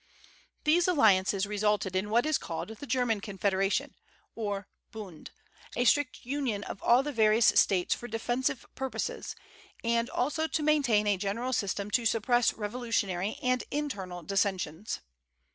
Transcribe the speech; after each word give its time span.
These 0.63 0.87
alliances 0.87 1.45
resulted 1.45 1.95
in 1.95 2.09
what 2.09 2.25
is 2.25 2.39
called 2.39 2.69
the 2.69 2.87
German 2.87 3.21
Confederation, 3.21 3.93
or 4.33 4.67
Bund, 4.91 5.29
a 5.75 5.85
strict 5.85 6.25
union 6.25 6.63
of 6.63 6.81
all 6.81 7.03
the 7.03 7.11
various 7.11 7.45
States 7.45 7.93
for 7.93 8.07
defensive 8.07 8.65
purposes, 8.73 9.35
and 9.83 10.09
also 10.09 10.47
to 10.47 10.63
maintain 10.63 11.05
a 11.05 11.17
general 11.17 11.53
system 11.53 11.91
to 11.91 12.07
suppress 12.07 12.51
revolutionary 12.51 13.37
and 13.43 13.63
internal 13.69 14.23
dissensions. 14.23 15.01